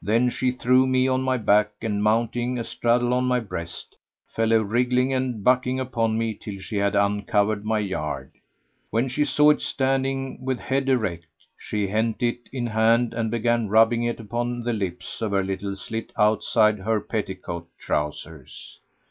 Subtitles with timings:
[0.00, 3.94] Then she threw me on my back and, mounting astraddle on my breast,
[4.26, 8.32] fell a wriggling and a bucking upon me till she had uncovered my yard.
[8.88, 11.26] When she saw it standing with head erect,
[11.58, 15.72] she hent it in hand and began rubbing it upon the lips of her little
[15.72, 18.80] slit[FN#92] outside her petticoat trousers.